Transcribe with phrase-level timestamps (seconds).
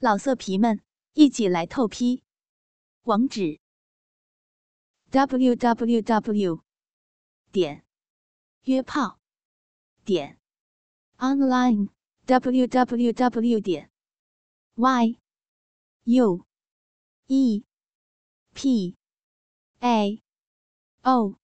[0.00, 0.80] 老色皮们，
[1.14, 2.22] 一起来透批！
[3.02, 3.58] 网址
[5.10, 6.62] ：w w w
[7.50, 7.84] 点
[8.62, 9.18] 约炮
[10.04, 10.38] 点
[11.16, 11.88] online
[12.26, 13.90] w w w 点
[14.76, 15.18] y
[16.04, 16.46] u
[17.26, 17.64] e
[18.54, 18.96] p
[19.80, 20.22] a
[21.02, 21.34] o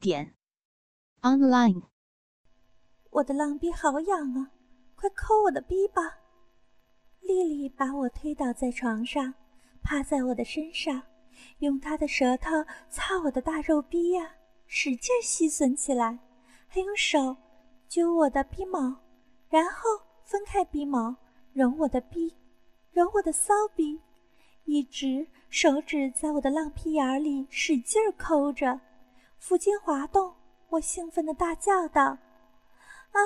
[0.00, 0.34] 点
[1.20, 1.82] online。
[3.10, 4.52] 我的浪逼好痒啊！
[4.94, 6.25] 快抠我的逼吧！
[7.26, 9.34] 丽丽把我推倒在床上，
[9.82, 11.02] 趴在我的身上，
[11.58, 12.50] 用她的舌头
[12.88, 14.30] 擦我的大肉逼呀，
[14.66, 16.18] 使劲吸吮起来，
[16.68, 17.36] 还用手
[17.88, 18.96] 揪我的逼毛，
[19.48, 19.82] 然后
[20.24, 21.16] 分开逼毛，
[21.52, 22.34] 揉我的逼，
[22.92, 24.00] 揉我的骚逼，
[24.64, 28.80] 一直手指在我的浪屁眼里使劲抠着，
[29.38, 30.34] 腹筋滑动，
[30.68, 32.02] 我兴奋地大叫道
[33.12, 33.20] ：“啊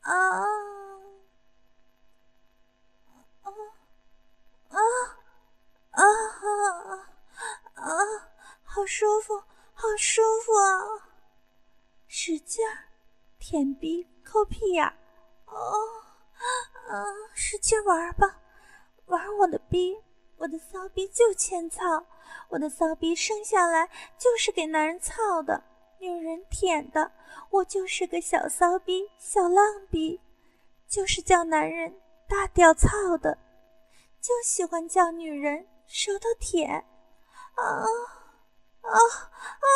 [0.00, 0.75] 啊！”啊
[4.76, 4.82] 啊
[5.90, 7.08] 啊啊
[7.74, 7.88] 啊！
[8.62, 9.38] 好舒服，
[9.72, 11.08] 好舒服啊！
[12.06, 12.88] 使劲儿
[13.38, 14.84] 舔逼抠屁眼，
[15.46, 15.54] 哦
[16.88, 17.04] 啊！
[17.34, 18.38] 使劲玩吧，
[19.06, 19.96] 玩我的逼，
[20.36, 22.06] 我的骚逼就欠操，
[22.48, 23.88] 我的骚逼生下来
[24.18, 25.62] 就是给男人操的，
[25.98, 27.10] 女人舔的，
[27.50, 30.20] 我就是个小骚逼，小浪逼，
[30.86, 33.38] 就是叫男人大屌操的。
[34.26, 37.62] 就喜欢叫女人舌头舔，啊
[38.80, 39.68] 啊啊！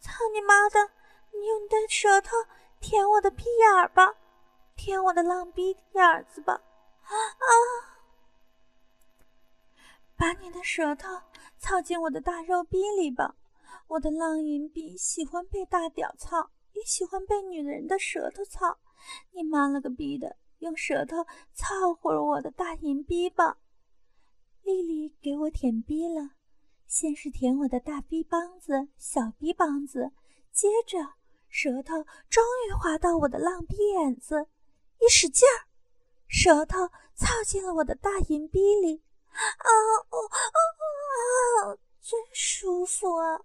[0.00, 0.80] 操你妈的！
[1.32, 2.36] 你用你的舌头
[2.80, 4.16] 舔我的屁眼儿吧，
[4.74, 6.54] 舔我的浪逼眼子吧，
[7.04, 7.46] 啊！
[10.16, 11.08] 把你的舌头
[11.56, 13.36] 操进我的大肉逼里吧，
[13.86, 18.76] 我的浪淫逼喜欢被大屌操，也喜欢被女人的舌头操。
[19.30, 20.36] 你妈了个逼的！
[20.58, 23.58] 用舌头操会儿我的大银逼吧，
[24.62, 26.30] 丽丽给我舔逼了，
[26.86, 30.12] 先是舔我的大逼帮子、小逼帮子，
[30.52, 31.14] 接着
[31.48, 34.46] 舌头终于滑到我的浪逼眼子，
[35.00, 35.68] 一使劲儿，
[36.28, 39.68] 舌头操进了我的大银逼里，啊
[40.10, 40.38] 哦啊
[41.66, 41.78] 啊！
[42.00, 43.40] 真舒服啊，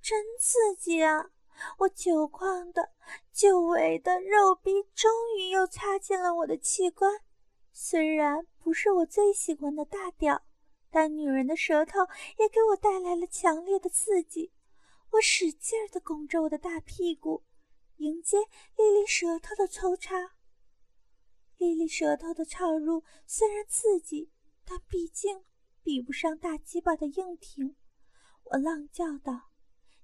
[0.00, 1.30] 真刺激啊！
[1.78, 2.90] 我久旷的、
[3.32, 7.20] 久违的肉逼终于又插进了我的器官，
[7.72, 10.42] 虽然不是我最喜欢的大屌，
[10.90, 12.00] 但女人的舌头
[12.38, 14.52] 也给我带来了强烈的刺激。
[15.12, 17.42] 我使劲儿地拱着我的大屁股，
[17.96, 18.38] 迎接
[18.76, 20.34] 莉莉舌头的抽插。
[21.56, 24.30] 莉莉舌头的插入虽然刺激，
[24.64, 25.44] 但毕竟
[25.82, 27.74] 比不上大鸡巴的硬挺。
[28.44, 29.50] 我浪叫道：“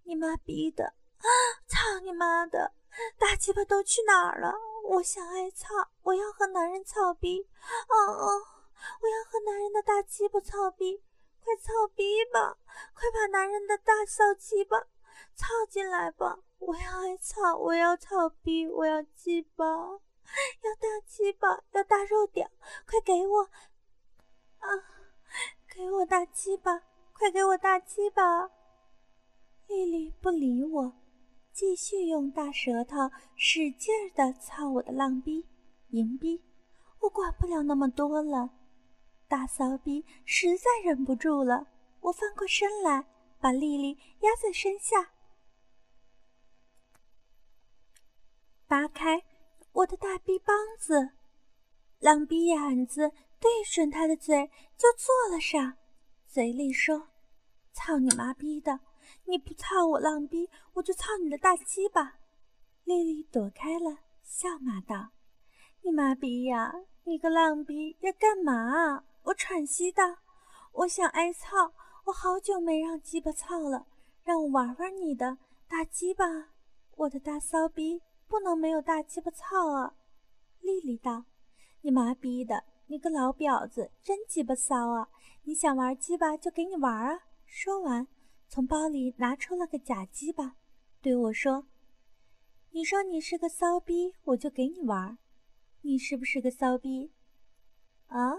[0.05, 1.27] 你妈逼的！”啊！
[1.67, 2.73] 操你妈的！
[3.19, 4.55] 大鸡巴都去哪儿了？
[4.85, 5.69] 我想挨操，
[6.03, 7.49] 我要和男人操逼！
[7.89, 8.29] 哦哦，
[9.01, 11.03] 我要和男人的大鸡巴操逼！
[11.43, 12.59] 快操逼吧！
[12.95, 14.79] 快把男人的大小鸡巴
[15.35, 16.39] 操进来吧！
[16.59, 22.51] 我要挨操，我要操逼，我要鸡巴，要大鸡巴，要大肉屌！
[22.87, 23.43] 快给我！
[24.59, 24.69] 啊！
[25.69, 26.83] 给我大鸡巴！
[27.13, 28.51] 快给我大鸡巴！
[29.67, 30.93] 丽丽不理我。
[31.55, 35.47] 继续用大舌头使劲儿的操我的浪逼、
[35.91, 36.43] 银逼，
[36.99, 38.51] 我管不了那么多了。
[39.29, 41.69] 大骚逼实在忍不住了，
[42.01, 43.07] 我翻过身来，
[43.39, 45.13] 把丽丽压在身下，
[48.67, 49.23] 扒开
[49.71, 51.11] 我的大逼帮子，
[52.01, 55.77] 浪逼眼子对准他的嘴就坐了上，
[56.27, 57.11] 嘴里说
[57.73, 58.81] ：“操你妈逼的！”
[59.27, 62.19] 你不操我浪逼，我就操你的大鸡巴！
[62.85, 65.13] 丽丽躲开了，笑骂道
[65.83, 66.75] ：“你妈逼呀，
[67.05, 70.19] 你个浪逼要干嘛啊？”我喘息道
[70.73, 71.73] ：“我想挨操，
[72.05, 73.87] 我好久没让鸡巴操了，
[74.23, 76.25] 让我玩玩你的大鸡巴。
[76.97, 79.95] 我的大骚逼不能没有大鸡巴操啊！”
[80.61, 81.25] 丽丽道
[81.81, 85.09] ：“你妈逼的，你个老婊子，真鸡巴骚啊！
[85.45, 88.07] 你想玩鸡巴就给你玩啊！”说完。
[88.49, 90.57] 从包里拿出了个假鸡巴，
[91.01, 91.67] 对我说
[92.71, 95.19] ：“你说你是个骚逼，我就给你玩。
[95.83, 97.13] 你是不是个骚逼？”
[98.09, 98.33] 啊！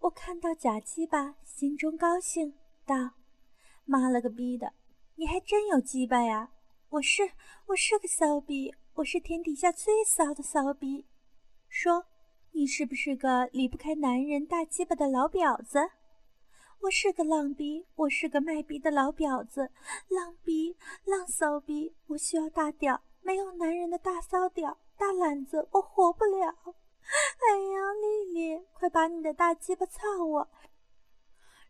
[0.00, 3.12] 我看到假鸡巴，心中高兴，道
[3.84, 4.72] ：“妈了个逼的，
[5.16, 6.52] 你还真有鸡巴呀！
[6.90, 7.32] 我是
[7.66, 11.04] 我是个骚逼，我是天底下最骚的骚逼。
[11.68, 12.06] 说，
[12.52, 15.90] 你是不是个离不开男人大鸡巴的老婊子？”
[16.86, 19.72] 我是个浪逼，我是个卖逼的老婊子，
[20.06, 26.46] 浪逼浪骚逼，我需要大屌，没有男人的大骚屌、大懒子，我活不了。
[26.46, 30.48] 哎呀，丽丽快把你的大鸡巴操我，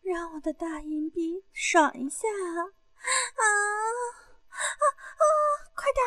[0.02, 2.60] 让我的大阴币爽一下啊！
[2.60, 3.42] 啊
[4.50, 4.84] 啊
[5.16, 5.24] 啊！
[5.74, 6.04] 快点，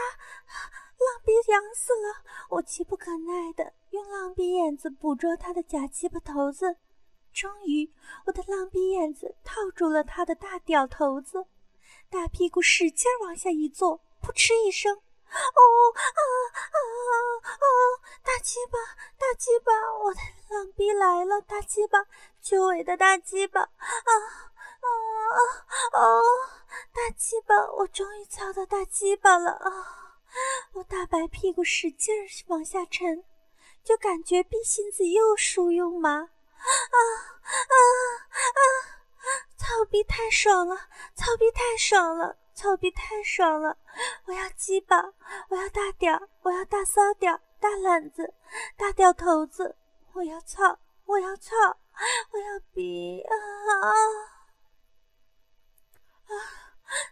[1.00, 2.24] 浪逼痒死了！
[2.52, 6.78] 我急不可耐的用浪逼眼子捕捉他的假鸡巴头子，
[7.40, 7.90] 终于，
[8.26, 11.46] 我的浪逼眼子套住了他的大屌头子，
[12.10, 15.00] 大屁股使劲往下一坐，扑哧一声，哦
[15.96, 16.28] 啊啊
[17.48, 17.66] 啊！
[18.22, 18.78] 大鸡巴，
[19.18, 19.72] 大鸡巴，
[20.04, 20.20] 我的
[20.50, 21.40] 浪逼来了！
[21.40, 22.06] 大鸡巴，
[22.42, 24.12] 久违的大鸡巴，啊啊
[25.32, 25.40] 啊！
[25.94, 26.22] 哦，
[26.92, 30.20] 大鸡巴，我终于操到大鸡巴了啊！
[30.74, 32.14] 我大白屁股使劲
[32.48, 33.24] 往下沉，
[33.82, 36.98] 就感觉逼心子又酥又麻，啊
[37.54, 37.76] 啊
[38.60, 38.62] 啊！
[39.58, 40.76] 操逼太爽了，
[41.16, 43.78] 操逼太爽了，操逼太爽了！
[44.26, 45.14] 我要鸡巴，
[45.50, 47.40] 我要大屌，我要大骚屌！
[47.60, 48.34] 大懒子，
[48.78, 49.76] 大掉头子，
[50.14, 51.56] 我要操，我要操，
[52.32, 53.36] 我要逼啊
[53.82, 53.92] 啊！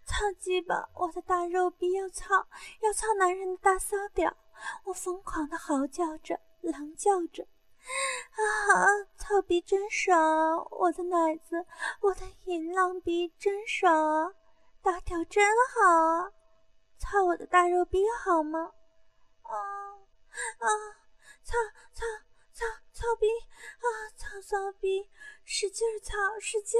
[0.05, 2.47] 操鸡巴，我的大肉逼要操，
[2.81, 4.35] 要操男人的大骚屌！
[4.85, 7.45] 我疯狂的嚎叫着，狼叫着，
[8.31, 8.87] 啊！
[9.17, 11.65] 操逼真爽，我的奶子，
[12.01, 14.33] 我的淫浪逼真爽啊，
[14.81, 15.43] 大屌真
[15.73, 16.31] 好啊！
[16.97, 18.71] 操我的大肉逼好吗？
[19.43, 19.53] 啊！
[20.59, 20.67] 啊！
[21.43, 21.53] 操
[21.93, 22.05] 操
[22.53, 23.27] 操操逼！
[23.29, 23.87] 啊！
[24.17, 25.09] 操骚逼！
[25.43, 26.79] 使劲操，使劲！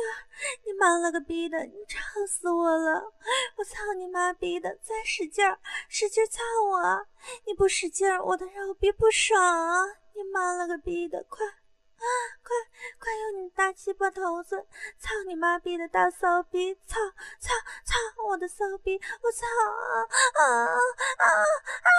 [0.66, 1.64] 你妈了个逼的！
[1.66, 3.14] 你吵死我了！
[3.58, 4.76] 我操你妈逼的！
[4.82, 7.06] 再使劲儿，使劲操我！
[7.46, 9.86] 你不使劲儿，我的肉逼不爽啊！
[10.18, 11.24] 你妈了个逼的！
[11.30, 12.06] 快啊！
[12.44, 12.56] 快
[13.00, 14.68] 快用你大鸡巴头子
[15.00, 16.74] 操你妈逼的大骚逼！
[16.86, 16.96] 操
[17.40, 17.54] 操
[17.86, 17.96] 操
[18.28, 19.00] 我的骚逼！
[19.22, 20.02] 我操啊
[20.36, 21.90] 啊啊啊！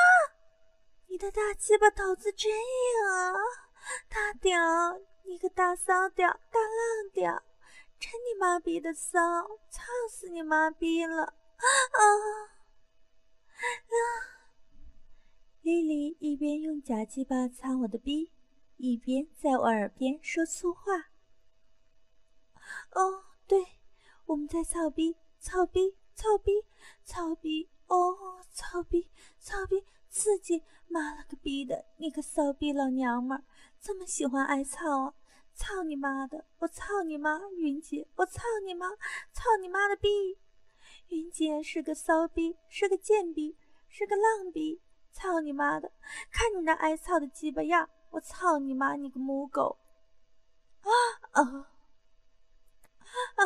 [1.06, 3.34] 你的大鸡巴头子真硬啊，
[4.08, 4.58] 大屌！
[5.24, 7.42] 你个大骚屌，大浪屌，
[8.00, 9.20] 真你妈逼的骚！
[9.70, 11.22] 操死你妈逼了！
[11.22, 12.02] 啊
[13.58, 14.37] 啊！
[16.88, 18.30] 假鸡巴擦我的逼，
[18.78, 21.10] 一边在我耳边说粗话。
[22.92, 23.62] 哦，对，
[24.24, 26.50] 我们在操逼，操逼，操逼，
[27.04, 27.68] 操逼！
[27.88, 29.84] 哦，操逼，操逼！
[30.08, 30.62] 刺激！
[30.86, 31.84] 妈了个逼的！
[31.98, 33.44] 你个骚逼老娘们儿，
[33.78, 35.14] 这么喜欢挨操啊！
[35.52, 36.46] 操你妈的！
[36.60, 37.38] 我操你妈！
[37.58, 38.88] 云姐，我操你妈！
[39.34, 40.38] 操你妈的逼！
[41.08, 43.58] 云姐是个骚逼，是个贱逼，
[43.90, 44.80] 是个浪逼！
[45.18, 45.90] 操你妈的！
[46.30, 47.90] 看你那挨操的鸡巴样！
[48.10, 48.94] 我操你妈！
[48.94, 49.76] 你个母狗！
[50.82, 50.90] 啊
[51.32, 51.42] 啊
[53.34, 53.44] 啊！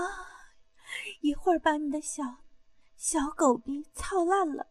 [1.22, 2.22] 一会儿把你的小
[2.94, 4.66] 小狗逼操烂了！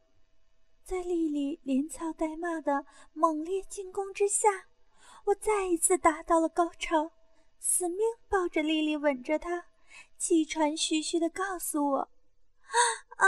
[0.84, 4.68] 在丽丽连操带骂的猛烈进攻之下，
[5.26, 7.12] 我再一次达到了高潮，
[7.60, 7.98] 死命
[8.30, 9.66] 抱着丽丽，吻着她，
[10.18, 11.98] 气喘吁吁地告诉我
[13.18, 13.28] ：“啊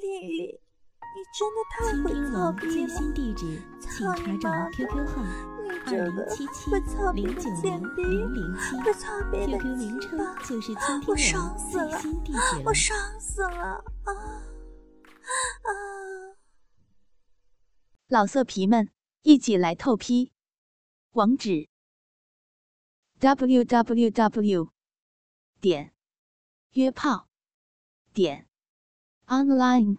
[0.00, 0.60] 丽丽，
[1.14, 2.88] 你真的太会操逼了！
[3.78, 4.76] 操你妈的！
[5.62, 6.26] 你这个
[6.68, 8.02] 会操逼的贱逼，
[8.82, 10.20] 会操逼的鸡巴！
[11.06, 12.02] 我爽死了！
[12.64, 13.84] 我爽死了！
[14.02, 14.12] 啊
[15.62, 15.70] 啊！”
[18.08, 18.90] 老色皮们，
[19.22, 20.32] 一起来透批！
[21.12, 21.68] 网址
[23.20, 24.72] ：w w w
[25.60, 25.94] 点
[26.72, 27.28] 约炮
[28.12, 28.48] 点
[29.26, 29.98] online